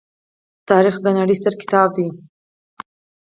تاریخ 0.69 0.95
د 1.01 1.07
نړۍ 1.17 1.35
ستر 1.39 1.53
کتاب 1.61 1.89
دی. 1.97 2.07